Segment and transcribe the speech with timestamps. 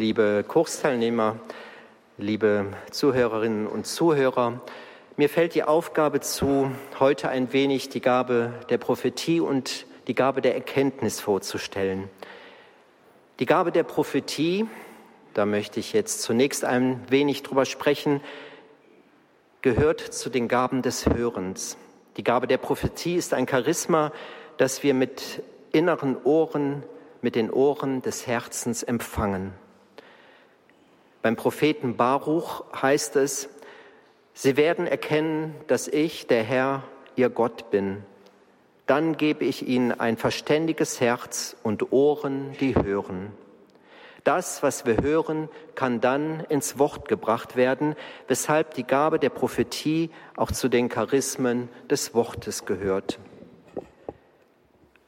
[0.00, 1.36] liebe Kursteilnehmer,
[2.16, 4.62] liebe Zuhörerinnen und Zuhörer.
[5.18, 10.40] Mir fällt die Aufgabe zu, heute ein wenig die Gabe der Prophetie und die Gabe
[10.40, 12.08] der Erkenntnis vorzustellen.
[13.40, 14.66] Die Gabe der Prophetie,
[15.34, 18.22] da möchte ich jetzt zunächst ein wenig drüber sprechen,
[19.60, 21.76] gehört zu den Gaben des Hörens.
[22.16, 24.12] Die Gabe der Prophetie ist ein Charisma,
[24.56, 25.42] das wir mit
[25.72, 26.84] inneren Ohren,
[27.20, 29.52] mit den Ohren des Herzens empfangen.
[31.22, 33.48] Beim Propheten Baruch heißt es,
[34.32, 36.82] Sie werden erkennen, dass ich, der Herr,
[37.16, 38.04] ihr Gott bin.
[38.86, 43.32] Dann gebe ich ihnen ein verständiges Herz und Ohren, die hören.
[44.24, 47.96] Das, was wir hören, kann dann ins Wort gebracht werden,
[48.28, 53.18] weshalb die Gabe der Prophetie auch zu den Charismen des Wortes gehört.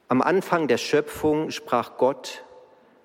[0.09, 2.45] Am Anfang der Schöpfung sprach Gott,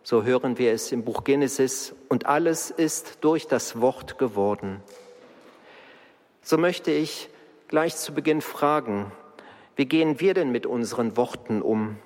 [0.07, 4.81] so hören wir es im Buch Genesis, und alles ist durch das Wort geworden.
[6.41, 7.27] So möchte ich
[7.67, 9.11] gleich zu Beginn fragen,
[9.75, 11.97] wie gehen wir denn mit unseren Worten um?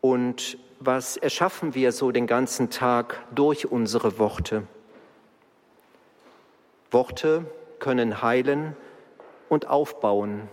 [0.00, 4.64] Und was erschaffen wir so den ganzen Tag durch unsere Worte?
[6.90, 7.44] Worte
[7.78, 8.76] können heilen
[9.48, 10.48] und aufbauen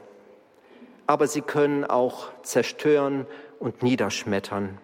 [1.08, 3.28] aber sie können auch zerstören
[3.60, 4.80] und niederschmettern.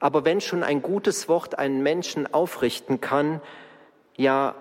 [0.00, 3.40] Aber wenn schon ein gutes Wort einen Menschen aufrichten kann,
[4.16, 4.54] ja,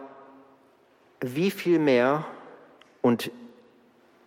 [1.22, 2.26] wie viel mehr
[3.02, 3.32] und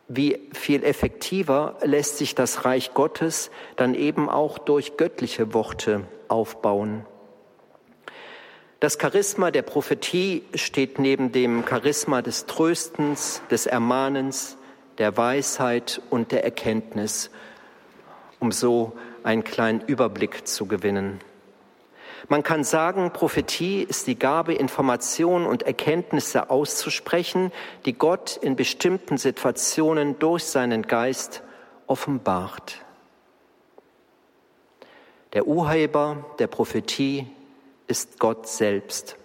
[0.08, 7.06] wie viel effektiver lässt sich das Reich Gottes dann eben auch durch göttliche Worte aufbauen.
[8.80, 14.56] Das Charisma der Prophetie steht neben dem Charisma des Tröstens, des Ermahnens,
[14.98, 17.30] der Weisheit und der Erkenntnis,
[18.40, 21.20] um so einen kleinen Überblick zu gewinnen.
[22.28, 27.50] Man kann sagen, Prophetie ist die Gabe, Informationen und Erkenntnisse auszusprechen,
[27.86, 31.42] die Gott in bestimmten Situationen durch seinen Geist
[31.86, 32.84] offenbart.
[35.32, 37.26] Der Urheber der Prophetie
[37.86, 39.16] ist Gott selbst.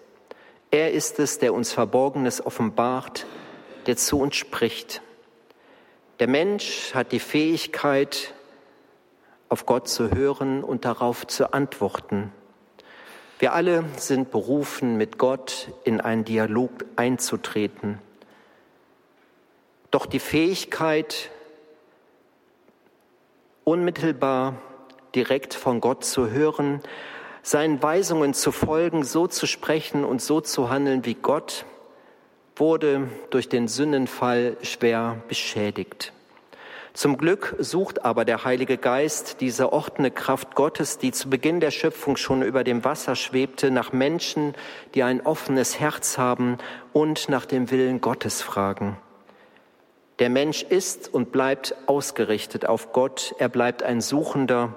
[0.70, 3.26] Er ist es, der uns Verborgenes offenbart,
[3.86, 5.02] der zu uns spricht.
[6.18, 8.34] Der Mensch hat die Fähigkeit,
[9.48, 12.32] auf Gott zu hören und darauf zu antworten.
[13.38, 17.98] Wir alle sind berufen, mit Gott in einen Dialog einzutreten.
[19.90, 21.30] Doch die Fähigkeit,
[23.64, 24.54] unmittelbar
[25.14, 26.80] direkt von Gott zu hören,
[27.42, 31.64] seinen Weisungen zu folgen, so zu sprechen und so zu handeln wie Gott,
[32.56, 36.12] wurde durch den Sündenfall schwer beschädigt.
[36.96, 41.70] Zum Glück sucht aber der Heilige Geist diese ordnende Kraft Gottes, die zu Beginn der
[41.70, 44.54] Schöpfung schon über dem Wasser schwebte, nach Menschen,
[44.94, 46.56] die ein offenes Herz haben
[46.94, 48.96] und nach dem Willen Gottes fragen.
[50.20, 54.74] Der Mensch ist und bleibt ausgerichtet auf Gott, er bleibt ein Suchender,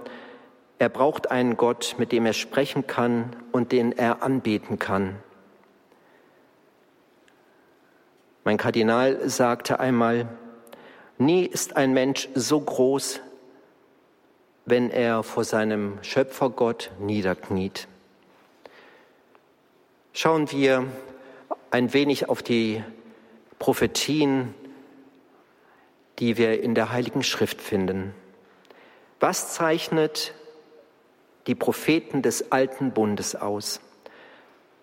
[0.78, 5.16] er braucht einen Gott, mit dem er sprechen kann und den er anbeten kann.
[8.44, 10.28] Mein Kardinal sagte einmal,
[11.19, 13.19] nie ist ein Mensch so groß,
[14.66, 17.88] wenn er vor seinem Schöpfergott niederkniet.
[20.13, 20.85] Schauen wir
[21.72, 22.84] ein wenig auf die
[23.59, 24.53] Prophetien,
[26.19, 28.13] die wir in der Heiligen Schrift finden.
[29.19, 30.34] Was zeichnet
[31.47, 33.81] die Propheten des alten Bundes aus?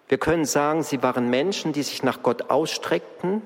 [0.09, 3.43] Wir können sagen, sie waren Menschen, die sich nach Gott ausstreckten,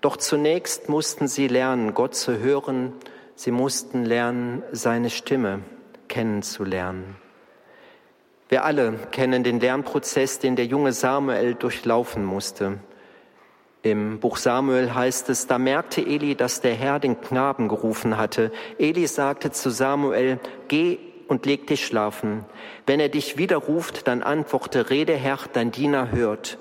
[0.00, 2.92] doch zunächst mussten sie lernen, Gott zu hören,
[3.34, 5.60] sie mussten lernen, seine Stimme
[6.08, 7.16] kennenzulernen.
[8.48, 12.78] Wir alle kennen den Lernprozess, den der junge Samuel durchlaufen musste.
[13.82, 18.50] Im Buch Samuel heißt es, da merkte Eli, dass der Herr den Knaben gerufen hatte.
[18.78, 22.44] Eli sagte zu Samuel, geh und leg dich schlafen.
[22.86, 26.58] Wenn er dich wieder ruft, dann antworte, rede Herr, dein Diener hört.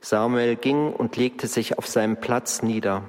[0.00, 3.02] Samuel ging und legte sich auf seinem Platz nieder.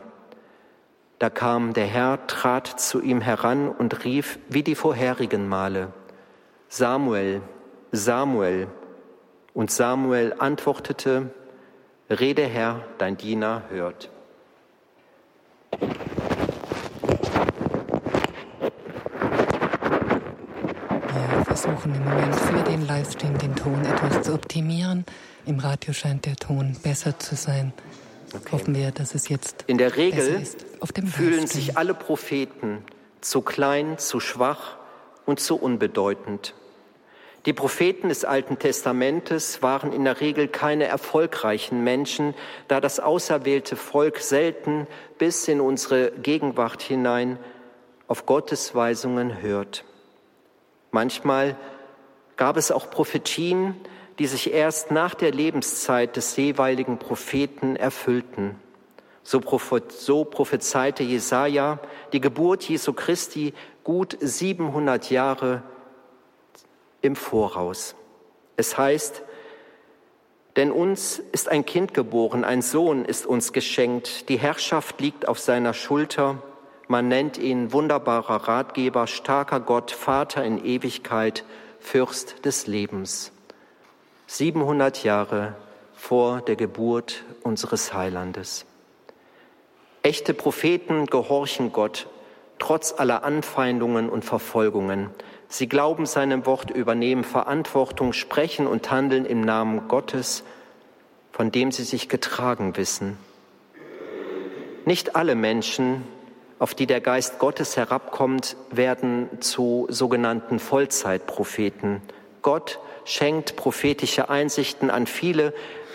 [1.20, 5.94] Da kam der Herr, trat zu ihm heran und rief wie die vorherigen Male,
[6.68, 7.42] Samuel,
[7.92, 8.68] Samuel.
[9.54, 11.30] Und Samuel antwortete,
[12.10, 14.10] Rede Herr, dein Diener hört.
[21.44, 25.06] versuchen im Moment für den Livestream den Ton etwas zu optimieren.
[25.46, 27.74] Im Radio scheint der Ton besser zu sein.
[28.34, 28.52] Okay.
[28.52, 29.66] Hoffen wir, dass es jetzt.
[29.68, 30.46] In der Regel
[31.06, 32.84] fühlen sich alle Propheten
[33.20, 34.78] zu klein, zu schwach
[35.26, 36.54] und zu unbedeutend.
[37.48, 42.36] Die Propheten des Alten Testamentes waren in der Regel keine erfolgreichen Menschen,
[42.68, 44.86] da das auserwählte Volk selten
[45.18, 47.40] bis in unsere Gegenwart hinein
[48.08, 49.86] auf Gottes Weisungen hört.
[50.92, 51.58] Manchmal
[52.38, 53.76] gab es auch Prophetien,
[54.20, 58.56] die sich erst nach der Lebenszeit des jeweiligen Propheten erfüllten.
[59.24, 61.80] So, prophezeite Jesaja
[62.12, 63.54] die Geburt Jesu Christi
[63.84, 65.64] gut 700 Jahre
[67.02, 67.96] im Voraus.
[68.58, 69.24] Es heißt,
[70.56, 75.40] denn uns ist ein Kind geboren, ein Sohn ist uns geschenkt, die Herrschaft liegt auf
[75.40, 76.42] seiner Schulter,
[76.88, 81.46] man nennt ihn wunderbarer Ratgeber, starker Gott, Vater in Ewigkeit,
[81.80, 83.32] Fürst des Lebens.
[84.34, 85.56] 700 Jahre
[85.94, 88.66] vor der Geburt unseres Heilandes.
[90.04, 92.08] Echte Propheten gehorchen Gott
[92.58, 95.10] trotz aller Anfeindungen und Verfolgungen.
[95.50, 100.46] Sie glauben seinem Wort, übernehmen Verantwortung, sprechen und handeln im Namen Gottes,
[101.34, 103.18] von dem sie sich getragen wissen.
[104.86, 106.06] Nicht alle Menschen,
[106.58, 112.02] auf die der Geist Gottes herabkommt, werden zu sogenannten Vollzeitpropheten.
[112.42, 115.54] Gott schenkt prophetische Einsichten an viele,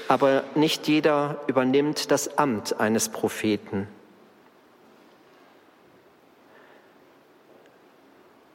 [0.08, 3.88] aber nicht jeder übernimmt das Amt eines Propheten.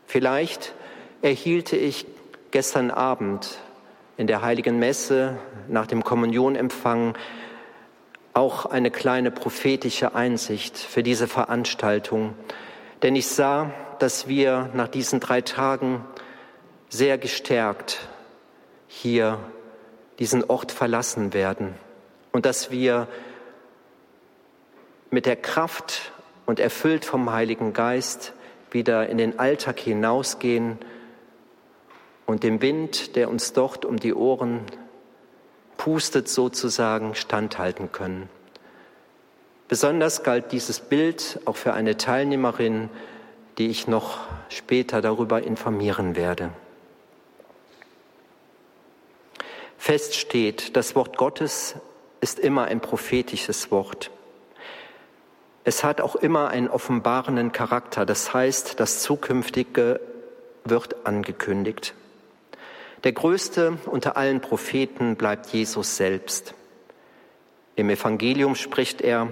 [0.08, 0.74] Vielleicht
[1.22, 2.06] erhielte ich
[2.52, 3.60] gestern Abend
[4.18, 5.38] in der heiligen Messe
[5.68, 7.18] nach dem Kommunionempfang
[8.34, 12.34] auch eine kleine prophetische Einsicht für diese Veranstaltung.
[13.04, 16.06] Denn ich sah, dass wir nach diesen drei Tagen
[16.92, 18.00] sehr gestärkt
[18.88, 19.40] hier
[20.20, 21.74] diesen Ort verlassen werden
[22.34, 23.08] und dass wir
[25.10, 26.12] mit der Kraft
[26.46, 28.34] und erfüllt vom Heiligen Geist
[28.72, 30.78] wieder in den Alltag hinausgehen
[32.26, 34.60] und dem Wind, der uns dort um die Ohren
[35.78, 38.30] pustet, sozusagen standhalten können.
[39.70, 42.90] Besonders galt dieses Bild auch für eine Teilnehmerin,
[43.58, 46.52] die ich noch später darüber informieren werde.
[49.82, 51.74] Fest steht, das Wort Gottes
[52.20, 54.12] ist immer ein prophetisches Wort.
[55.64, 60.00] Es hat auch immer einen offenbarenden Charakter, das heißt, das Zukünftige
[60.66, 61.96] wird angekündigt.
[63.04, 66.54] Der größte unter allen Propheten bleibt Jesus selbst.
[67.76, 69.30] Im Evangelium spricht er,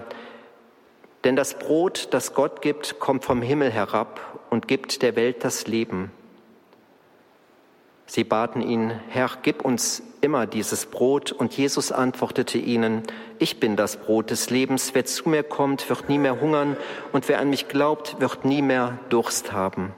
[1.26, 5.68] denn das Brot, das Gott gibt, kommt vom Himmel herab und gibt der Welt das
[5.68, 6.12] Leben.
[8.10, 11.32] Sie baten ihn, Herr, gib uns immer dieses Brot.
[11.32, 13.04] Und Jesus antwortete ihnen,
[13.38, 14.96] ich bin das Brot des Lebens.
[14.96, 16.76] Wer zu mir kommt, wird nie mehr hungern.
[17.12, 19.94] Und wer an mich glaubt, wird nie mehr Durst haben.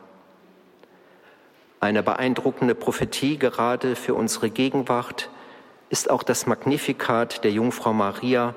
[1.79, 5.29] Eine beeindruckende Prophetie gerade für unsere Gegenwart
[5.87, 8.55] ist auch das Magnifikat der Jungfrau Maria,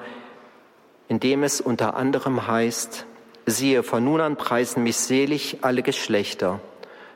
[1.06, 3.06] in dem es unter anderem heißt,
[3.46, 6.58] siehe, von nun an preisen mich selig alle Geschlechter.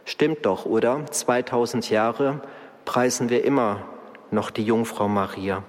[0.08, 1.05] Stimmt doch, oder?
[1.05, 2.40] 2000 Jahre
[2.87, 3.82] preisen wir immer
[4.31, 5.64] noch die Jungfrau Maria.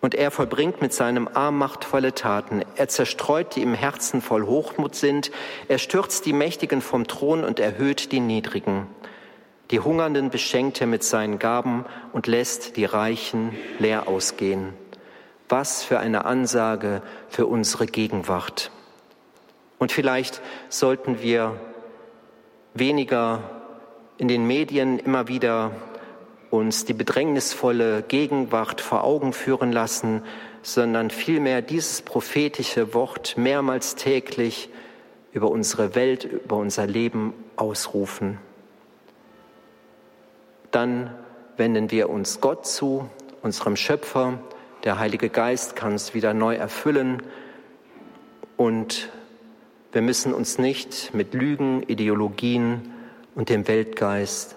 [0.00, 2.64] Und er vollbringt mit seinem Arm machtvolle Taten.
[2.74, 5.30] Er zerstreut, die im Herzen voll Hochmut sind.
[5.68, 8.88] Er stürzt die Mächtigen vom Thron und erhöht die Niedrigen.
[9.70, 14.74] Die Hungernden beschenkt er mit seinen Gaben und lässt die Reichen leer ausgehen.
[15.48, 18.72] Was für eine Ansage für unsere Gegenwart.
[19.78, 21.60] Und vielleicht sollten wir
[22.78, 23.42] weniger
[24.18, 25.72] in den Medien immer wieder
[26.50, 30.22] uns die bedrängnisvolle Gegenwart vor Augen führen lassen,
[30.62, 34.70] sondern vielmehr dieses prophetische Wort mehrmals täglich
[35.32, 38.38] über unsere Welt, über unser Leben ausrufen.
[40.70, 41.14] Dann
[41.56, 43.08] wenden wir uns Gott zu,
[43.42, 44.38] unserem Schöpfer.
[44.84, 47.22] Der Heilige Geist kann uns wieder neu erfüllen
[48.56, 49.10] und
[49.96, 52.92] wir müssen uns nicht mit Lügen, Ideologien
[53.34, 54.54] und dem Weltgeist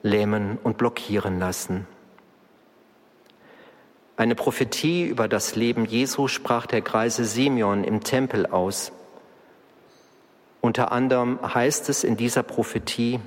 [0.00, 1.86] lähmen und blockieren lassen.
[4.16, 8.90] Eine Prophetie über das Leben Jesu sprach der Greise Simeon im Tempel aus.
[10.62, 13.20] Unter anderem heißt es in dieser Prophetie,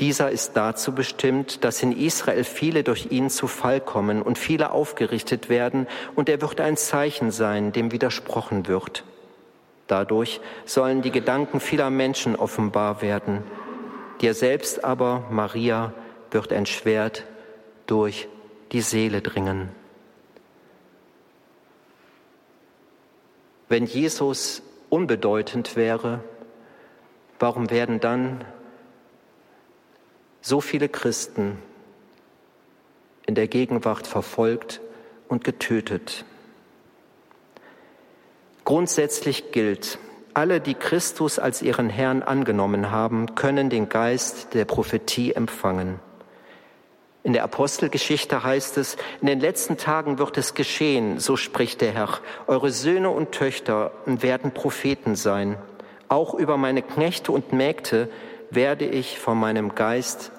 [0.00, 4.72] dieser ist dazu bestimmt, dass in Israel viele durch ihn zu Fall kommen und viele
[4.72, 5.86] aufgerichtet werden,
[6.16, 9.04] und er wird ein Zeichen sein, dem widersprochen wird.
[9.90, 13.42] Dadurch sollen die Gedanken vieler Menschen offenbar werden,
[14.20, 15.94] Dir selbst aber, Maria,
[16.30, 17.24] wird ein Schwert
[17.86, 18.28] durch
[18.72, 19.70] die Seele dringen.
[23.68, 26.22] Wenn Jesus unbedeutend wäre,
[27.38, 28.44] warum werden dann
[30.42, 31.58] so viele Christen
[33.24, 34.80] in der Gegenwart verfolgt
[35.28, 36.24] und getötet.
[38.64, 39.98] Grundsätzlich gilt,
[40.34, 45.98] alle, die Christus als ihren Herrn angenommen haben, können den Geist der Prophetie empfangen.
[47.22, 51.92] In der Apostelgeschichte heißt es, in den letzten Tagen wird es geschehen, so spricht der
[51.92, 55.56] Herr, eure Söhne und Töchter werden Propheten sein.
[56.08, 58.08] Auch über meine Knechte und Mägde
[58.50, 60.32] werde ich von meinem Geist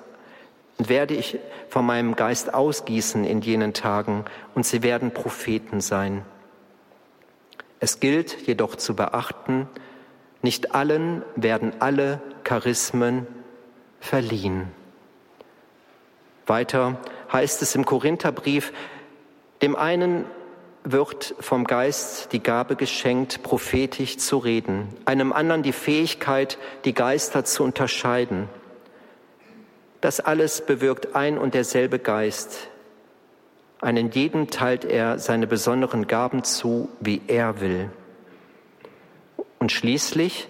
[0.89, 1.37] werde ich
[1.69, 4.25] von meinem Geist ausgießen in jenen Tagen
[4.55, 6.25] und sie werden Propheten sein.
[7.81, 9.67] Es gilt jedoch zu beachten,
[10.43, 13.25] nicht allen werden alle Charismen
[13.99, 14.67] verliehen.
[16.45, 16.99] Weiter
[17.33, 18.71] heißt es im Korintherbrief,
[19.63, 20.25] dem einen
[20.83, 27.45] wird vom Geist die Gabe geschenkt, prophetisch zu reden, einem anderen die Fähigkeit, die Geister
[27.45, 28.47] zu unterscheiden.
[30.01, 32.70] Das alles bewirkt ein und derselbe Geist.
[33.81, 37.89] Einen jeden teilt er seine besonderen Gaben zu, wie er will.
[39.57, 40.47] Und schließlich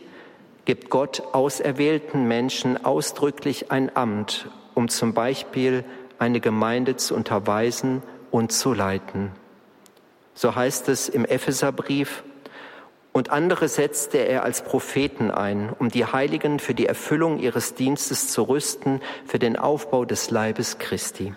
[0.65, 5.85] gibt Gott auserwählten Menschen ausdrücklich ein Amt, um zum Beispiel
[6.19, 9.31] eine Gemeinde zu unterweisen und zu leiten.
[10.33, 12.23] So heißt es im Epheserbrief,
[13.13, 18.29] und andere setzte er als Propheten ein, um die Heiligen für die Erfüllung ihres Dienstes
[18.29, 21.33] zu rüsten, für den Aufbau des Leibes Christi.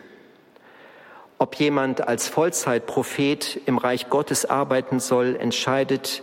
[1.38, 6.23] Ob jemand als Vollzeitprophet im Reich Gottes arbeiten soll, entscheidet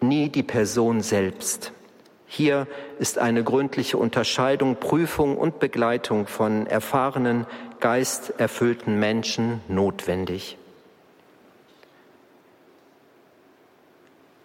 [0.00, 1.72] nie die Person selbst.
[2.26, 2.66] Hier
[2.98, 7.46] ist eine gründliche Unterscheidung, Prüfung und Begleitung von erfahrenen,
[7.80, 10.56] geisterfüllten Menschen notwendig.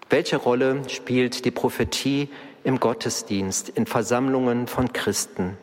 [0.09, 2.29] Welche Rolle spielt die Prophetie
[2.63, 5.55] im Gottesdienst, in Versammlungen von Christen?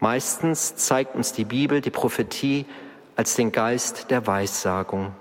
[0.00, 2.66] Meistens zeigt uns die Bibel die Prophetie
[3.16, 5.12] als den Geist der Weissagung.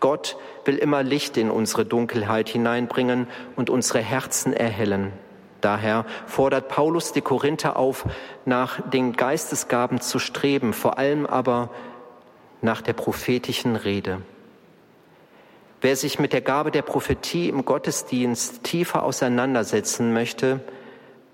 [0.00, 5.12] Gott will immer Licht in unsere Dunkelheit hineinbringen und unsere Herzen erhellen.
[5.60, 8.04] Daher fordert Paulus die Korinther auf,
[8.44, 11.70] nach den Geistesgaben zu streben, vor allem aber
[12.62, 14.22] nach der prophetischen Rede.
[15.80, 20.60] Wer sich mit der Gabe der Prophetie im Gottesdienst tiefer auseinandersetzen möchte,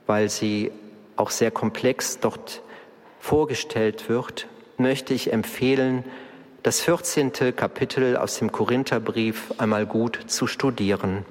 [0.07, 0.73] weil sie
[1.17, 2.62] auch sehr komplex dort
[3.19, 4.47] vorgestellt wird,
[4.78, 6.04] möchte ich empfehlen,
[6.62, 7.32] das 14.
[7.54, 11.25] Kapitel aus dem Korintherbrief einmal gut zu studieren.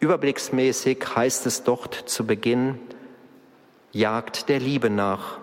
[0.00, 2.78] Überblicksmäßig heißt es dort zu Beginn,
[3.92, 5.38] jagt der Liebe nach,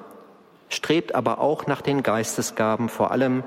[0.70, 3.44] strebt aber auch nach den Geistesgaben, vor allem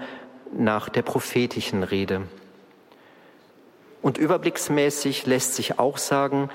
[0.52, 2.23] nach der prophetischen Rede.
[4.02, 6.50] Und überblicksmäßig lässt sich auch sagen,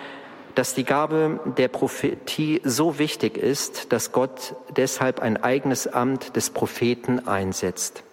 [0.56, 6.50] dass die Gabe der Prophetie so wichtig ist, dass Gott deshalb ein eigenes Amt des
[6.50, 8.04] Propheten einsetzt.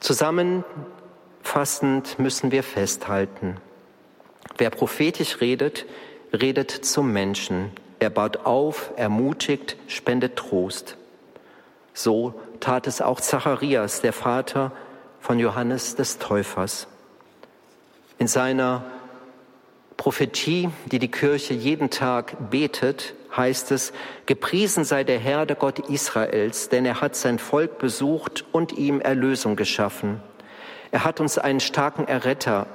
[0.00, 3.56] Zusammenfassend müssen wir festhalten,
[4.58, 5.86] wer prophetisch redet,
[6.32, 7.70] redet zum Menschen.
[7.98, 10.96] Er baut auf, ermutigt, spendet Trost.
[11.94, 14.72] So tat es auch Zacharias, der Vater
[15.20, 16.88] von Johannes des Täufers.
[18.18, 18.84] In seiner
[20.02, 23.92] Prophetie, die die Kirche jeden Tag betet, heißt es,
[24.26, 29.00] gepriesen sei der Herr, der Gott Israels, denn er hat sein Volk besucht und ihm
[29.00, 30.20] Erlösung geschaffen.
[30.90, 32.66] Er hat uns einen starken Erretter,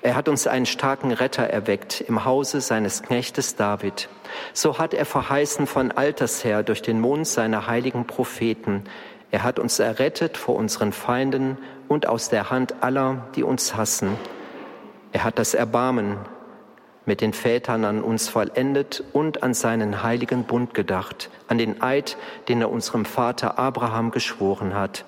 [0.00, 4.08] er hat uns einen starken Retter erweckt im Hause seines Knechtes David.
[4.54, 8.84] So hat er verheißen von alters her durch den Mund seiner heiligen Propheten.
[9.30, 14.16] Er hat uns errettet vor unseren Feinden und aus der Hand aller, die uns hassen
[15.16, 16.18] er hat das Erbarmen
[17.06, 22.16] mit den Vätern an uns vollendet und an seinen heiligen Bund gedacht, an den Eid,
[22.48, 25.04] den er unserem Vater Abraham geschworen hat.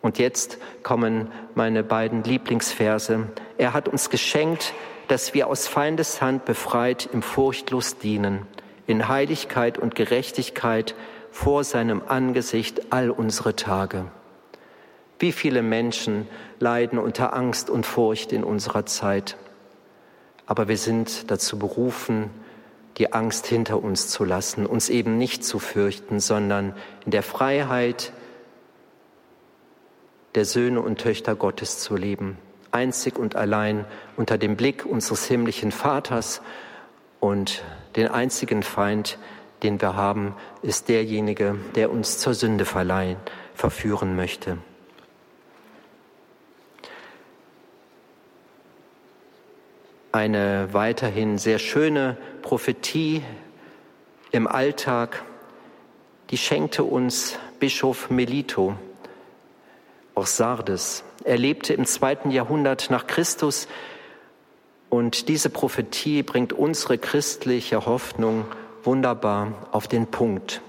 [0.00, 3.28] Und jetzt kommen meine beiden Lieblingsverse.
[3.56, 4.74] Er hat uns geschenkt,
[5.06, 8.46] dass wir aus Feindeshand befreit im Furchtlos dienen,
[8.86, 10.94] in Heiligkeit und Gerechtigkeit
[11.30, 14.06] vor seinem Angesicht all unsere Tage.
[15.18, 16.26] Wie viele Menschen
[16.58, 19.36] leiden unter Angst und Furcht in unserer Zeit.
[20.46, 22.30] Aber wir sind dazu berufen,
[22.98, 28.12] die Angst hinter uns zu lassen, uns eben nicht zu fürchten, sondern in der Freiheit
[30.34, 32.38] der Söhne und Töchter Gottes zu leben,
[32.70, 33.84] einzig und allein
[34.16, 36.42] unter dem Blick unseres himmlischen Vaters
[37.20, 37.62] und
[37.96, 39.18] den einzigen Feind,
[39.62, 43.16] den wir haben, ist derjenige, der uns zur Sünde verleihen,
[43.54, 44.58] verführen möchte.
[50.12, 53.22] Eine weiterhin sehr schöne Prophetie
[54.30, 55.24] im Alltag
[56.32, 58.74] die schenkte uns Bischof Melito
[60.14, 61.04] aus Sardes.
[61.24, 63.68] Er lebte im zweiten Jahrhundert nach Christus
[64.88, 68.46] und diese Prophetie bringt unsere christliche Hoffnung
[68.82, 70.62] wunderbar auf den Punkt.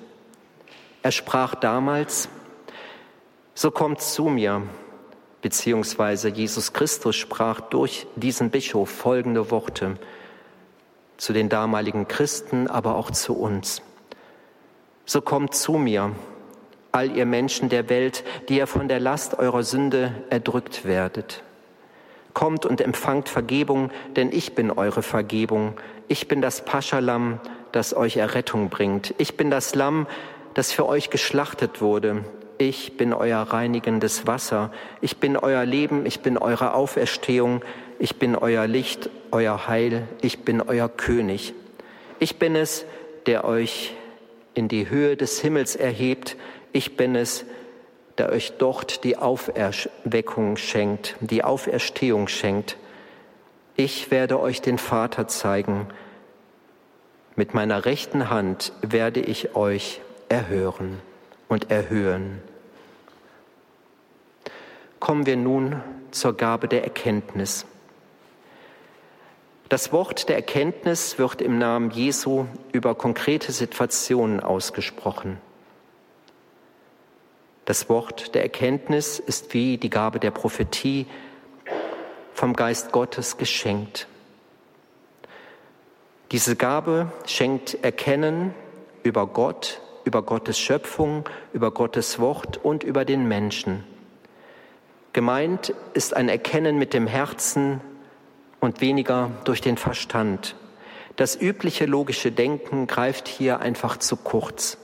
[1.02, 2.28] Er sprach damals,
[3.56, 4.64] so kommt zu mir,
[5.44, 9.98] beziehungsweise Jesus Christus sprach durch diesen Bischof folgende Worte
[11.18, 13.82] zu den damaligen Christen, aber auch zu uns.
[15.06, 16.16] So kommt zu mir,
[16.94, 21.44] all ihr Menschen der Welt, die ihr von der Last eurer Sünde erdrückt werdet.
[22.34, 25.76] Kommt und empfangt Vergebung, denn ich bin eure Vergebung.
[26.08, 27.42] Ich bin das Paschalam,
[27.74, 29.14] das euch Errettung bringt.
[29.18, 30.08] Ich bin das Lamm,
[30.54, 32.24] das für euch geschlachtet wurde.
[32.66, 34.72] Ich bin euer reinigendes Wasser.
[35.02, 36.06] Ich bin euer Leben.
[36.06, 37.62] Ich bin eure Auferstehung.
[38.00, 40.08] Ich bin euer Licht, euer Heil.
[40.22, 41.54] Ich bin euer König.
[42.20, 42.86] Ich bin es,
[43.26, 43.94] der euch
[44.54, 46.38] in die Höhe des Himmels erhebt.
[46.72, 47.44] Ich bin es,
[48.18, 52.78] der euch dort die Auferweckung schenkt, die Auferstehung schenkt.
[53.76, 55.88] Ich werde euch den Vater zeigen.
[57.36, 61.02] Mit meiner rechten Hand werde ich euch erhören
[61.50, 62.42] und erhöhen.
[65.04, 67.66] Kommen wir nun zur Gabe der Erkenntnis.
[69.68, 75.42] Das Wort der Erkenntnis wird im Namen Jesu über konkrete Situationen ausgesprochen.
[77.66, 81.06] Das Wort der Erkenntnis ist wie die Gabe der Prophetie
[82.34, 84.08] vom Geist Gottes geschenkt.
[86.32, 88.54] Diese Gabe schenkt Erkennen
[89.04, 93.84] über Gott, über Gottes Schöpfung, über Gottes Wort und über den Menschen.
[95.14, 97.82] Gemeint ist ein Erkennen mit dem Herzen
[98.60, 100.56] und weniger durch den Verstand.
[101.18, 104.80] Das übliche logische Denken greift hier einfach zu kurz.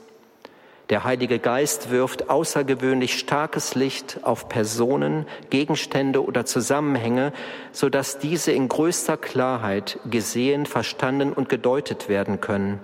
[0.88, 7.32] Der Heilige Geist wirft außergewöhnlich starkes Licht auf Personen, Gegenstände oder Zusammenhänge,
[7.72, 12.80] so dass diese in größter Klarheit gesehen, verstanden und gedeutet werden können.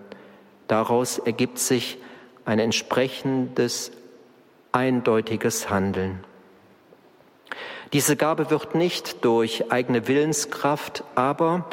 [0.67, 1.99] Daraus ergibt sich
[2.45, 3.93] ein entsprechendes,
[4.73, 6.26] eindeutiges Handeln.
[7.93, 11.69] Diese Gabe wird nicht durch eigene Willenskraft, aber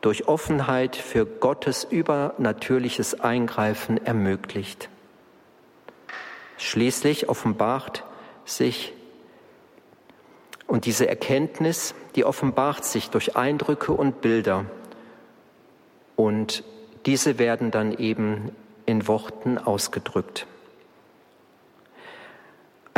[0.00, 4.88] durch Offenheit für Gottes übernatürliches Eingreifen ermöglicht.
[6.56, 8.04] Schließlich offenbart
[8.44, 8.92] sich
[10.66, 14.66] und diese Erkenntnis, die offenbart sich durch Eindrücke und Bilder.
[16.14, 16.62] Und
[17.06, 18.52] diese werden dann eben
[18.84, 20.46] in Worten ausgedrückt.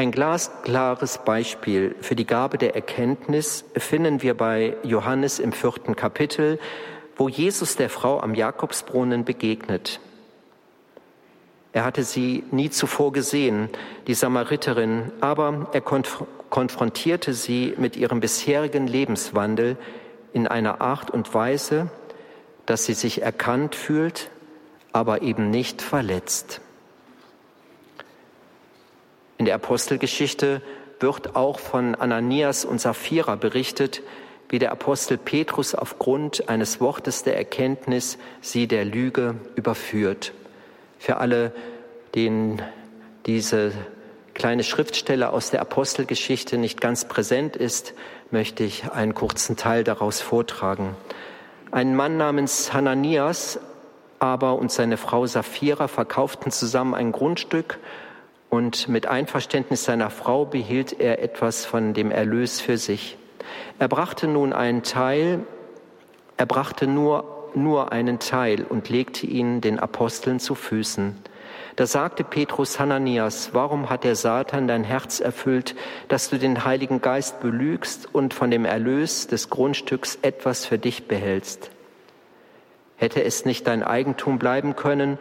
[0.01, 6.59] Ein glasklares Beispiel für die Gabe der Erkenntnis finden wir bei Johannes im vierten Kapitel,
[7.17, 10.01] wo Jesus der Frau am Jakobsbrunnen begegnet.
[11.75, 13.69] Er hatte sie nie zuvor gesehen,
[14.07, 19.77] die Samariterin, aber er konf konfrontierte sie mit ihrem bisherigen Lebenswandel
[20.33, 21.91] in einer Art und Weise,
[22.65, 24.31] dass sie sich erkannt fühlt,
[24.95, 26.63] aber eben nicht verletzt.
[29.41, 30.61] In der Apostelgeschichte
[30.99, 34.03] wird auch von Ananias und Sapphira berichtet,
[34.51, 40.35] wie der Apostel Petrus aufgrund eines Wortes der Erkenntnis sie der Lüge überführt.
[40.99, 41.55] Für alle,
[42.15, 42.61] denen
[43.25, 43.73] diese
[44.35, 47.95] kleine Schriftstelle aus der Apostelgeschichte nicht ganz präsent ist,
[48.31, 50.97] möchte ich einen kurzen Teil daraus vortragen.
[51.71, 53.59] Ein Mann namens Hananias
[54.19, 57.79] aber und seine Frau Sapphira verkauften zusammen ein Grundstück
[58.51, 63.17] und mit Einverständnis seiner Frau behielt er etwas von dem Erlös für sich.
[63.79, 65.41] Er brachte nun einen Teil,
[66.37, 71.17] er brachte nur nur einen Teil und legte ihn den Aposteln zu Füßen.
[71.77, 75.75] Da sagte Petrus Hananias, warum hat der Satan dein Herz erfüllt,
[76.09, 81.09] dass du den Heiligen Geist belügst und von dem Erlös des Grundstücks etwas für dich
[81.09, 81.71] behältst?
[82.97, 85.19] Hätte es nicht dein Eigentum bleiben können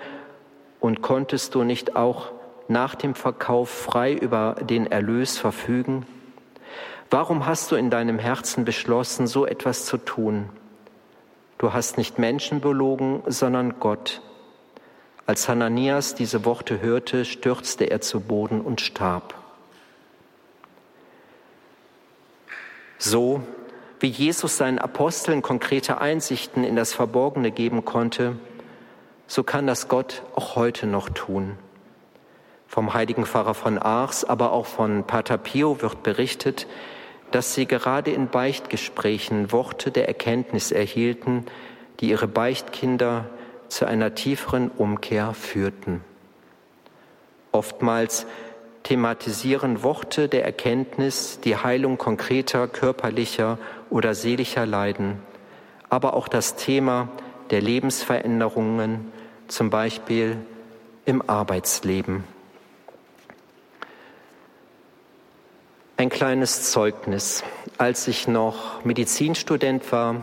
[0.79, 2.31] und konntest du nicht auch
[2.69, 6.05] nach dem Verkauf frei über den Erlös verfügen?
[7.09, 10.49] Warum hast du in deinem Herzen beschlossen, so etwas zu tun?
[11.57, 14.21] Du hast nicht Menschen belogen, sondern Gott.
[15.25, 19.33] Als Hananias diese Worte hörte, stürzte er zu Boden und starb.
[22.99, 23.41] So
[23.99, 28.37] wie Jesus seinen Aposteln konkrete Einsichten in das Verborgene geben konnte,
[29.27, 31.57] so kann das Gott auch heute noch tun.
[32.69, 36.67] Vom heiligen Pfarrer von Ars, aber auch von Pater Pio wird berichtet,
[37.31, 41.47] dass sie gerade in Beichtgesprächen Worte der Erkenntnis erhielten,
[41.99, 43.25] die ihre Beichtkinder
[43.69, 46.01] zu einer tieferen Umkehr führten.
[47.51, 48.27] Oftmals
[48.83, 53.57] thematisieren Worte der Erkenntnis die Heilung konkreter körperlicher
[53.89, 55.17] oder seelischer Leiden,
[55.89, 57.09] aber auch das Thema
[57.49, 59.11] der Lebensveränderungen,
[59.47, 60.37] zum Beispiel
[61.05, 62.23] im Arbeitsleben.
[65.99, 67.43] Ein kleines Zeugnis.
[67.77, 70.21] Als ich noch Medizinstudent war,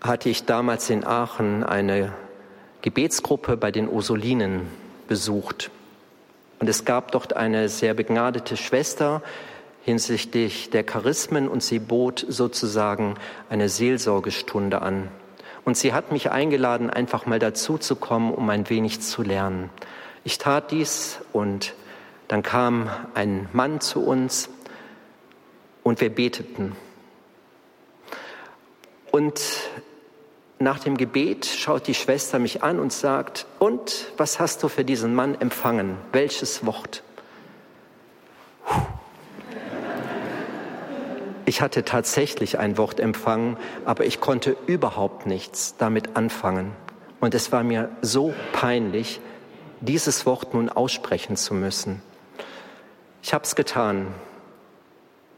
[0.00, 2.14] hatte ich damals in Aachen eine
[2.80, 4.62] Gebetsgruppe bei den Ursulinen
[5.08, 5.70] besucht.
[6.58, 9.20] Und es gab dort eine sehr begnadete Schwester
[9.82, 13.16] hinsichtlich der Charismen und sie bot sozusagen
[13.50, 15.08] eine Seelsorgestunde an.
[15.66, 19.68] Und sie hat mich eingeladen, einfach mal dazu zu kommen, um ein wenig zu lernen.
[20.24, 21.74] Ich tat dies und
[22.28, 24.48] dann kam ein Mann zu uns
[25.82, 26.74] und wir beteten.
[29.10, 29.40] Und
[30.58, 34.84] nach dem Gebet schaut die Schwester mich an und sagt, und was hast du für
[34.84, 35.96] diesen Mann empfangen?
[36.12, 37.02] Welches Wort?
[41.46, 46.72] Ich hatte tatsächlich ein Wort empfangen, aber ich konnte überhaupt nichts damit anfangen.
[47.20, 49.20] Und es war mir so peinlich,
[49.80, 52.02] dieses Wort nun aussprechen zu müssen.
[53.24, 54.14] Ich habe es getan.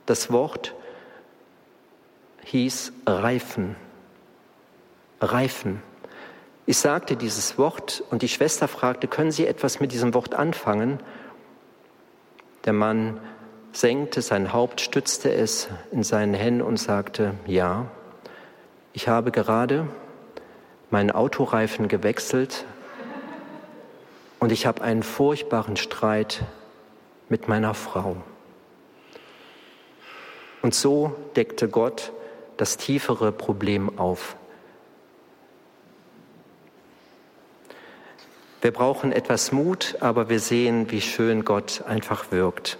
[0.04, 0.74] Das Wort
[2.44, 3.76] hieß reifen
[5.20, 5.82] reifen.
[6.66, 10.98] Ich sagte dieses Wort und die Schwester fragte, können Sie etwas mit diesem Wort anfangen?
[12.64, 13.20] Der Mann
[13.72, 17.86] senkte sein Haupt, stützte es in seinen Händen und sagte, ja,
[18.92, 19.86] ich habe gerade
[20.90, 22.64] meinen Autoreifen gewechselt
[24.40, 26.42] und ich habe einen furchtbaren Streit
[27.28, 28.16] mit meiner Frau.
[30.62, 32.12] Und so deckte Gott
[32.56, 34.36] das tiefere Problem auf.
[38.62, 42.78] Wir brauchen etwas Mut, aber wir sehen, wie schön Gott einfach wirkt.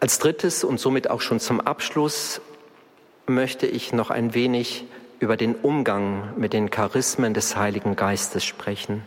[0.00, 2.40] Als drittes und somit auch schon zum Abschluss
[3.26, 4.84] möchte ich noch ein wenig
[5.20, 9.06] über den Umgang mit den Charismen des Heiligen Geistes sprechen.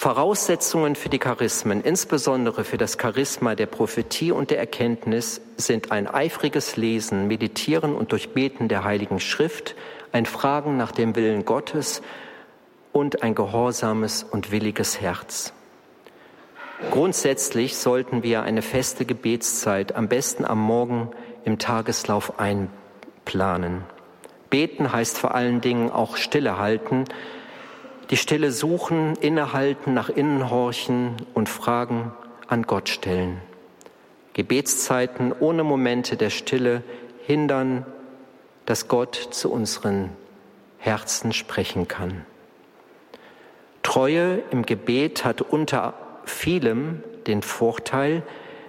[0.00, 6.06] Voraussetzungen für die Charismen, insbesondere für das Charisma der Prophetie und der Erkenntnis, sind ein
[6.06, 9.74] eifriges Lesen, Meditieren und Durchbeten der Heiligen Schrift,
[10.10, 12.00] ein Fragen nach dem Willen Gottes
[12.92, 15.52] und ein gehorsames und williges Herz.
[16.90, 21.10] Grundsätzlich sollten wir eine feste Gebetszeit am besten am Morgen
[21.44, 23.84] im Tageslauf einplanen.
[24.48, 27.04] Beten heißt vor allen Dingen auch Stille halten,
[28.10, 32.12] die Stille suchen, innehalten, nach innen horchen und Fragen
[32.48, 33.40] an Gott stellen.
[34.32, 36.82] Gebetszeiten ohne Momente der Stille
[37.24, 37.86] hindern,
[38.66, 40.10] dass Gott zu unseren
[40.78, 42.24] Herzen sprechen kann.
[43.82, 45.94] Treue im Gebet hat unter
[46.24, 48.22] vielem den Vorteil,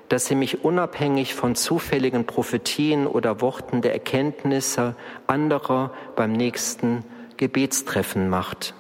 [0.10, 7.04] dass sie mich unabhängig von zufälligen Prophetien oder Worten der Erkenntnisse anderer beim nächsten
[7.38, 8.74] Gebetstreffen macht.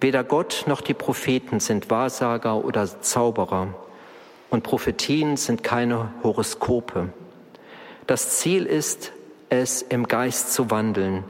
[0.00, 3.74] Weder Gott noch die Propheten sind Wahrsager oder Zauberer
[4.50, 7.08] und Prophetien sind keine Horoskope.
[8.06, 9.12] Das Ziel ist
[9.48, 11.24] es, im Geist zu wandeln,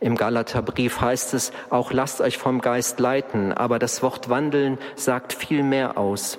[0.00, 5.32] im Galaterbrief heißt es auch, lasst euch vom Geist leiten, aber das Wort wandeln sagt
[5.32, 6.38] viel mehr aus.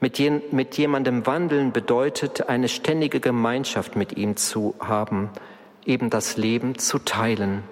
[0.00, 5.30] Mit, je, mit jemandem wandeln bedeutet, eine ständige Gemeinschaft mit ihm zu haben,
[5.86, 7.62] eben das Leben zu teilen.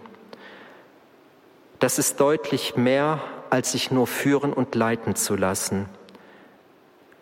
[1.81, 5.87] Das ist deutlich mehr, als sich nur führen und leiten zu lassen.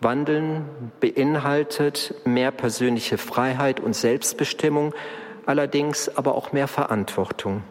[0.01, 0.65] Wandeln
[0.99, 4.95] beinhaltet mehr persönliche Freiheit und Selbstbestimmung,
[5.47, 7.63] allerdings aber auch mehr Verantwortung.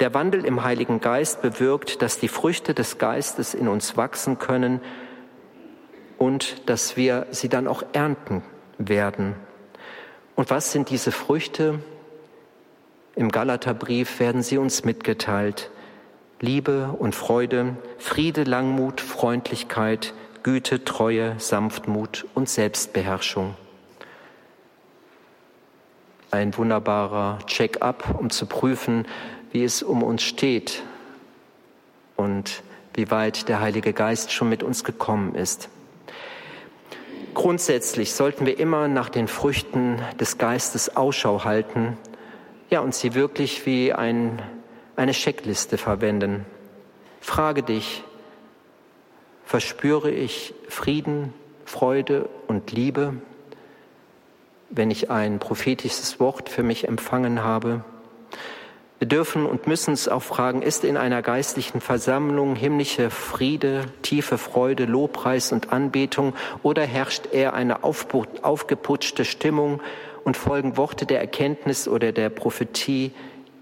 [0.00, 4.80] Der Wandel im Heiligen Geist bewirkt, dass die Früchte des Geistes in uns wachsen können
[6.18, 8.42] und dass wir sie dann auch ernten
[8.78, 9.36] werden.
[10.34, 11.78] Und was sind diese Früchte?
[13.14, 15.70] Im Galaterbrief werden sie uns mitgeteilt.
[16.42, 23.54] Liebe und Freude, Friede, Langmut, Freundlichkeit, Güte, Treue, Sanftmut und Selbstbeherrschung.
[26.30, 29.06] Ein wunderbarer Check-up, um zu prüfen,
[29.52, 30.82] wie es um uns steht
[32.16, 32.62] und
[32.94, 35.68] wie weit der Heilige Geist schon mit uns gekommen ist.
[37.34, 41.98] Grundsätzlich sollten wir immer nach den Früchten des Geistes Ausschau halten,
[42.70, 44.40] ja, und sie wirklich wie ein,
[44.96, 46.46] eine Checkliste verwenden.
[47.20, 48.04] Frage dich,
[49.44, 51.32] verspüre ich Frieden,
[51.64, 53.14] Freude und Liebe,
[54.70, 57.84] wenn ich ein prophetisches Wort für mich empfangen habe?
[59.00, 64.36] Wir dürfen und müssen uns auch fragen, ist in einer geistlichen Versammlung himmlische Friede, tiefe
[64.36, 69.80] Freude, Lobpreis und Anbetung oder herrscht eher eine aufgeputschte Stimmung
[70.24, 73.12] und folgen Worte der Erkenntnis oder der Prophetie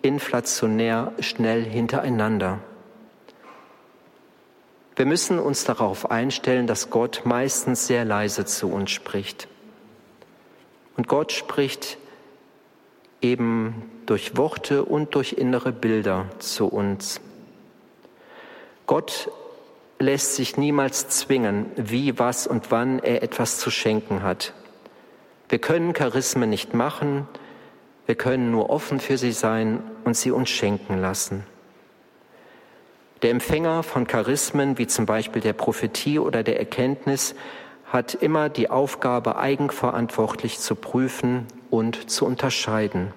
[0.09, 2.61] inflationär schnell hintereinander?
[4.97, 9.49] Wir müssen uns darauf einstellen, dass Gott meistens sehr leise zu uns spricht.
[10.97, 11.99] Und Gott spricht
[13.21, 17.21] eben durch Worte und durch innere Bilder zu uns.
[18.87, 19.31] Gott
[19.99, 24.55] lässt sich niemals zwingen, wie, was und wann er etwas zu schenken hat.
[25.51, 27.29] Wir können Charismen nicht machen,
[28.09, 31.45] wir können nur offen für sie sein und sie uns schenken lassen.
[33.21, 37.35] Der Empfänger von Charismen, wie zum Beispiel der Prophetie oder der Erkenntnis,
[37.93, 43.13] hat immer die Aufgabe, eigenverantwortlich zu prüfen und zu unterscheiden.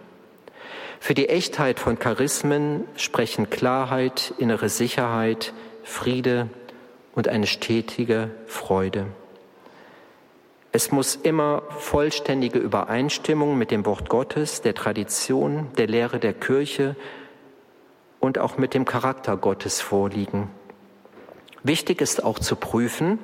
[0.99, 6.49] Für die Echtheit von Charismen sprechen Klarheit, innere Sicherheit, Friede
[7.15, 9.05] und eine stetige Freude.
[10.73, 16.95] Es muss immer vollständige Übereinstimmung mit dem Wort Gottes, der Tradition, der Lehre der Kirche
[18.21, 20.49] und auch mit dem Charakter Gottes vorliegen.
[21.63, 23.19] Wichtig ist auch zu prüfen,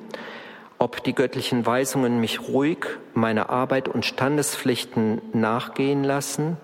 [0.78, 6.58] ob die göttlichen Weisungen mich ruhig meiner Arbeit und Standespflichten nachgehen lassen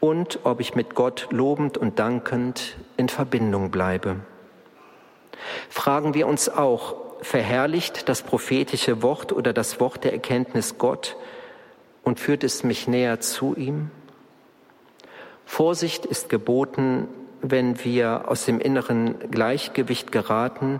[0.00, 4.16] und ob ich mit Gott lobend und dankend in Verbindung bleibe.
[5.70, 11.16] Fragen wir uns auch, verherrlicht das prophetische Wort oder das Wort der Erkenntnis Gott
[12.04, 13.90] und führt es mich näher zu ihm?
[15.44, 17.08] Vorsicht ist geboten,
[17.42, 20.78] wenn wir aus dem inneren Gleichgewicht geraten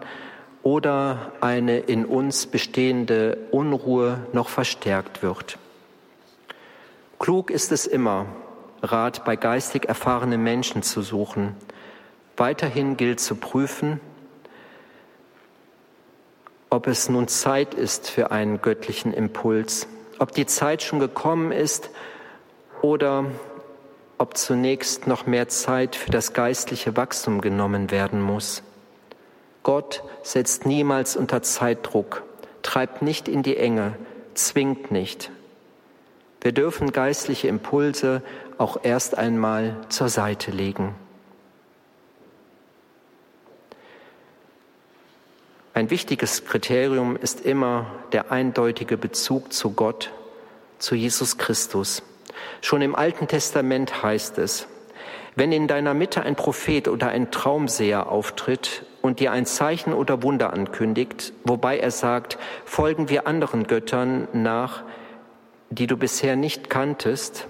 [0.62, 5.58] oder eine in uns bestehende Unruhe noch verstärkt wird.
[7.18, 8.26] Klug ist es immer,
[8.82, 11.56] Rat bei geistig erfahrenen Menschen zu suchen.
[12.36, 14.00] Weiterhin gilt zu prüfen,
[16.76, 21.88] ob es nun Zeit ist für einen göttlichen Impuls, ob die Zeit schon gekommen ist
[22.82, 23.24] oder
[24.18, 28.62] ob zunächst noch mehr Zeit für das geistliche Wachstum genommen werden muss.
[29.62, 32.24] Gott setzt niemals unter Zeitdruck,
[32.60, 33.96] treibt nicht in die Enge,
[34.34, 35.30] zwingt nicht.
[36.42, 38.20] Wir dürfen geistliche Impulse
[38.58, 40.94] auch erst einmal zur Seite legen.
[45.76, 50.10] Ein wichtiges Kriterium ist immer der eindeutige Bezug zu Gott,
[50.78, 52.02] zu Jesus Christus.
[52.62, 54.68] Schon im Alten Testament heißt es,
[55.34, 60.22] wenn in deiner Mitte ein Prophet oder ein Traumseher auftritt und dir ein Zeichen oder
[60.22, 64.82] Wunder ankündigt, wobei er sagt, folgen wir anderen Göttern nach,
[65.68, 67.48] die du bisher nicht kanntest,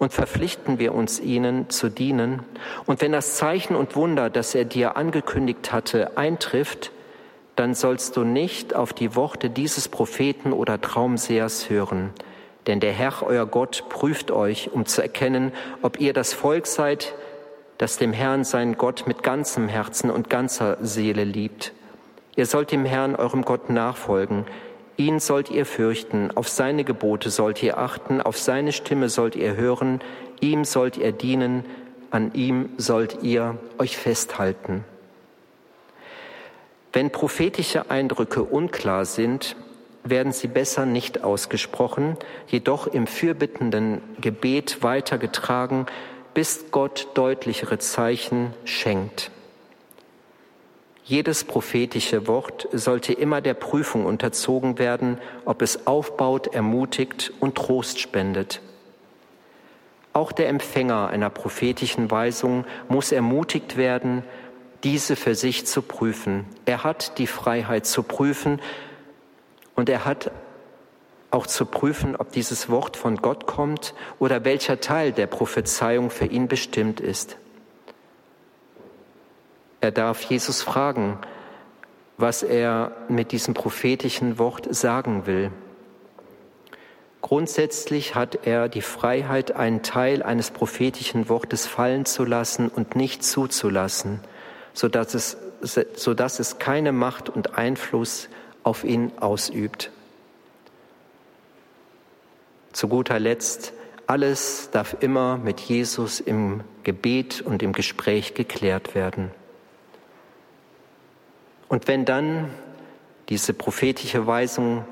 [0.00, 2.42] und verpflichten wir uns ihnen zu dienen,
[2.86, 6.90] und wenn das Zeichen und Wunder, das er dir angekündigt hatte, eintrifft,
[7.56, 12.10] dann sollst du nicht auf die Worte dieses Propheten oder Traumsehers hören,
[12.66, 17.14] denn der Herr, euer Gott, prüft euch, um zu erkennen, ob ihr das Volk seid,
[17.78, 21.72] das dem Herrn, seinen Gott, mit ganzem Herzen und ganzer Seele liebt.
[22.36, 24.44] Ihr sollt dem Herrn, eurem Gott, nachfolgen.
[24.96, 29.56] Ihn sollt ihr fürchten, auf seine Gebote sollt ihr achten, auf seine Stimme sollt ihr
[29.56, 30.00] hören,
[30.40, 31.64] ihm sollt ihr dienen,
[32.10, 34.84] an ihm sollt ihr euch festhalten.
[36.92, 39.56] Wenn prophetische Eindrücke unklar sind,
[40.02, 42.16] werden sie besser nicht ausgesprochen,
[42.48, 45.86] jedoch im fürbittenden Gebet weitergetragen,
[46.34, 49.30] bis Gott deutlichere Zeichen schenkt.
[51.04, 57.98] Jedes prophetische Wort sollte immer der Prüfung unterzogen werden, ob es aufbaut, ermutigt und Trost
[57.98, 58.60] spendet.
[60.12, 64.22] Auch der Empfänger einer prophetischen Weisung muss ermutigt werden,
[64.84, 66.46] diese für sich zu prüfen.
[66.64, 68.60] Er hat die Freiheit zu prüfen,
[69.80, 70.30] und er hat
[71.30, 76.26] auch zu prüfen, ob dieses Wort von Gott kommt oder welcher Teil der Prophezeiung für
[76.26, 77.38] ihn bestimmt ist.
[79.80, 81.18] Er darf Jesus fragen,
[82.18, 85.50] was er mit diesem prophetischen Wort sagen will.
[87.22, 93.24] Grundsätzlich hat er die Freiheit, einen Teil eines prophetischen Wortes fallen zu lassen und nicht
[93.24, 94.20] zuzulassen,
[94.74, 95.36] sodass es,
[95.94, 98.28] sodass es keine Macht und Einfluss
[98.62, 99.90] auf ihn ausübt.
[102.72, 103.72] Zu guter Letzt,
[104.06, 109.30] alles darf immer mit Jesus im Gebet und im Gespräch geklärt werden.
[111.68, 112.50] Und wenn dann
[113.28, 114.84] diese prophetische Weisung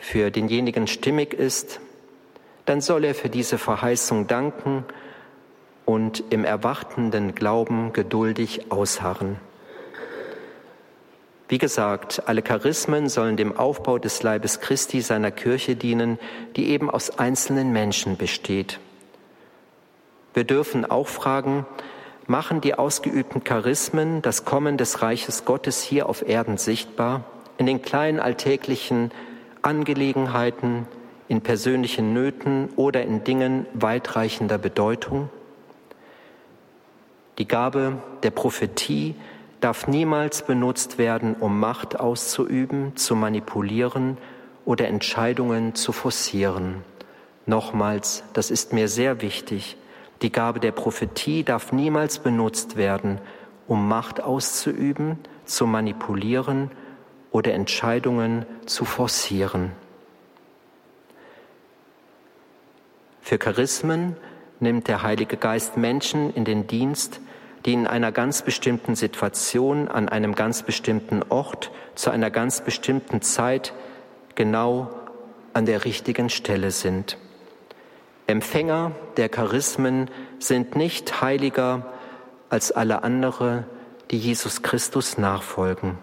[0.00, 1.80] für denjenigen stimmig ist,
[2.66, 4.84] dann soll er für diese Verheißung danken
[5.90, 9.38] und im erwartenden Glauben geduldig ausharren.
[11.48, 16.20] Wie gesagt, alle Charismen sollen dem Aufbau des Leibes Christi seiner Kirche dienen,
[16.54, 18.78] die eben aus einzelnen Menschen besteht.
[20.32, 21.66] Wir dürfen auch fragen,
[22.28, 27.24] machen die ausgeübten Charismen das Kommen des Reiches Gottes hier auf Erden sichtbar,
[27.58, 29.10] in den kleinen alltäglichen
[29.62, 30.86] Angelegenheiten,
[31.26, 35.30] in persönlichen Nöten oder in Dingen weitreichender Bedeutung?
[37.40, 39.14] Die Gabe der Prophetie
[39.60, 44.18] darf niemals benutzt werden, um Macht auszuüben, zu manipulieren
[44.66, 46.84] oder Entscheidungen zu forcieren.
[47.46, 49.78] Nochmals, das ist mir sehr wichtig.
[50.20, 53.18] Die Gabe der Prophetie darf niemals benutzt werden,
[53.66, 56.70] um Macht auszuüben, zu manipulieren
[57.30, 59.72] oder Entscheidungen zu forcieren.
[63.22, 64.14] Für Charismen
[64.60, 67.22] nimmt der Heilige Geist Menschen in den Dienst,
[67.64, 73.20] die in einer ganz bestimmten Situation, an einem ganz bestimmten Ort, zu einer ganz bestimmten
[73.22, 73.74] Zeit
[74.34, 74.90] genau
[75.52, 77.18] an der richtigen Stelle sind.
[78.26, 81.92] Empfänger der Charismen sind nicht heiliger
[82.48, 83.64] als alle andere,
[84.10, 85.98] die Jesus Christus nachfolgen.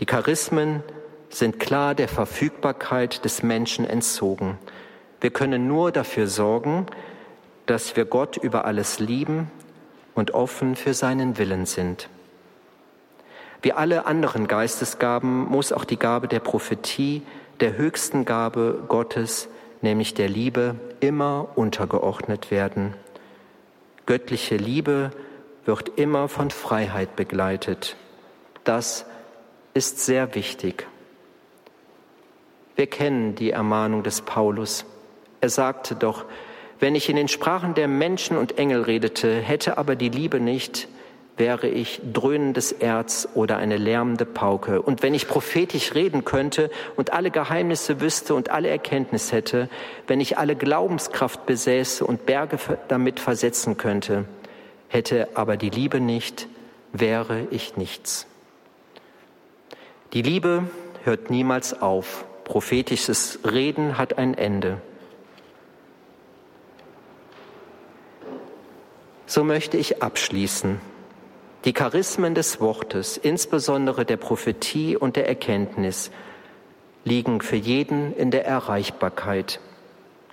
[0.00, 0.82] Die Charismen
[1.30, 4.58] sind klar der Verfügbarkeit des Menschen entzogen.
[5.20, 6.86] Wir können nur dafür sorgen,
[7.64, 9.50] dass wir Gott über alles lieben
[10.16, 12.08] und offen für seinen Willen sind.
[13.62, 17.22] Wie alle anderen Geistesgaben muss auch die Gabe der Prophetie
[17.60, 19.48] der höchsten Gabe Gottes,
[19.82, 22.94] nämlich der Liebe, immer untergeordnet werden.
[24.04, 25.10] Göttliche Liebe
[25.64, 27.96] wird immer von Freiheit begleitet.
[28.64, 29.06] Das
[29.74, 30.86] ist sehr wichtig.
[32.76, 34.84] Wir kennen die Ermahnung des Paulus.
[35.40, 36.24] Er sagte doch,
[36.78, 40.88] wenn ich in den Sprachen der Menschen und Engel redete, hätte aber die Liebe nicht,
[41.36, 44.80] wäre ich dröhnendes Erz oder eine lärmende Pauke.
[44.80, 49.68] Und wenn ich prophetisch reden könnte und alle Geheimnisse wüsste und alle Erkenntnis hätte,
[50.06, 52.58] wenn ich alle Glaubenskraft besäße und Berge
[52.88, 54.24] damit versetzen könnte,
[54.88, 56.48] hätte aber die Liebe nicht,
[56.92, 58.26] wäre ich nichts.
[60.12, 60.64] Die Liebe
[61.04, 62.24] hört niemals auf.
[62.44, 64.80] Prophetisches Reden hat ein Ende.
[69.26, 70.80] So möchte ich abschließen.
[71.64, 76.12] Die Charismen des Wortes, insbesondere der Prophetie und der Erkenntnis,
[77.04, 79.58] liegen für jeden in der Erreichbarkeit.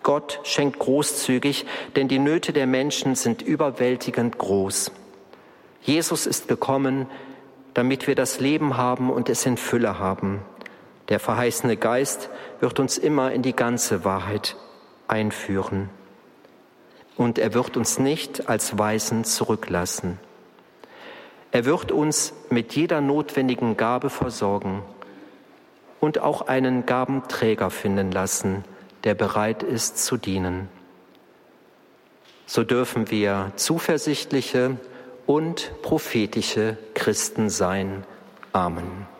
[0.03, 4.91] Gott schenkt großzügig, denn die Nöte der Menschen sind überwältigend groß.
[5.81, 7.07] Jesus ist gekommen,
[7.73, 10.41] damit wir das Leben haben und es in Fülle haben.
[11.09, 12.29] Der verheißene Geist
[12.59, 14.55] wird uns immer in die ganze Wahrheit
[15.07, 15.89] einführen
[17.15, 20.19] und er wird uns nicht als Weisen zurücklassen.
[21.51, 24.81] Er wird uns mit jeder notwendigen Gabe versorgen
[25.99, 28.63] und auch einen Gabenträger finden lassen,
[29.03, 30.67] der bereit ist zu dienen.
[32.45, 34.77] So dürfen wir zuversichtliche
[35.25, 38.03] und prophetische Christen sein.
[38.51, 39.12] Amen.